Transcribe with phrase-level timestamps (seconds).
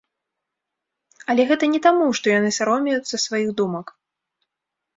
[1.33, 3.87] Але гэта не таму, што яны саромеюцца сваіх думак.